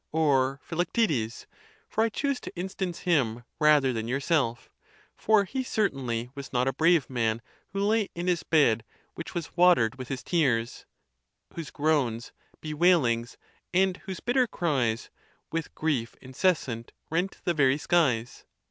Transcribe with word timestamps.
or 0.11 0.59
Philoctetes? 0.63 1.45
for 1.87 2.03
I 2.03 2.09
choose 2.09 2.39
to 2.39 2.59
in 2.59 2.69
stance 2.69 3.01
him, 3.01 3.43
rather 3.59 3.93
than 3.93 4.07
yourself, 4.07 4.67
for 5.15 5.43
he 5.43 5.61
certainly 5.61 6.31
was 6.33 6.51
not 6.51 6.67
ON 6.67 6.73
BEARING 6.73 6.73
PAIN. 6.73 6.99
77 7.01 7.05
a 7.05 7.05
brave 7.05 7.09
man, 7.37 7.41
who 7.69 7.87
lay 7.87 8.09
in 8.15 8.25
his 8.25 8.41
bed, 8.41 8.83
which 9.13 9.35
was 9.35 9.55
watered 9.55 9.99
with 9.99 10.07
his 10.07 10.23
tears, 10.23 10.87
Whose 11.53 11.69
groans, 11.69 12.31
bewailings, 12.61 13.37
and 13.75 13.97
whose 13.97 14.21
bitter 14.21 14.47
cries, 14.47 15.11
With 15.51 15.75
grief 15.75 16.15
incessant 16.19 16.93
rent 17.11 17.37
the 17.43 17.53
very 17.53 17.77
skies. 17.77 18.45